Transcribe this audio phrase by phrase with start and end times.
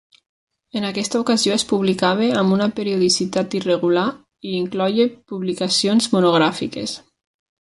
[0.77, 4.07] En aquesta ocasió, es publicava amb una periodicitat irregular
[4.53, 6.99] i incloïa publicacions monogràfiques.